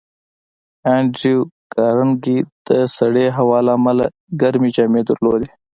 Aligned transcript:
انډریو 0.95 1.39
کارنګي 1.73 2.39
د 2.67 2.69
سړې 2.97 3.27
هوا 3.37 3.57
له 3.67 3.71
امله 3.77 4.05
ګرمې 4.41 4.69
جامې 4.75 5.01
درلودې 5.09 5.49